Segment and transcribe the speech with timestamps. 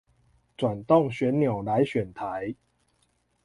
[0.03, 0.07] 轉動
[1.11, 2.55] 旋鈕來選台